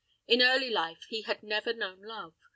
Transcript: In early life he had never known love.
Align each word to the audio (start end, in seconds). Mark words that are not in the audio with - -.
In 0.27 0.41
early 0.41 0.71
life 0.71 1.05
he 1.09 1.21
had 1.21 1.43
never 1.43 1.73
known 1.73 2.01
love. 2.01 2.33